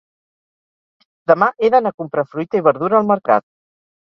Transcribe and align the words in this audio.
Demà 1.31 1.49
he 1.53 1.71
d'anar 1.75 1.91
a 1.91 1.97
comprar 2.03 2.25
fruita 2.33 2.61
i 2.61 2.67
verdura 2.71 2.99
al 3.03 3.09
mercat. 3.15 3.47